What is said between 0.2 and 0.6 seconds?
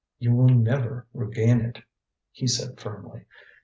will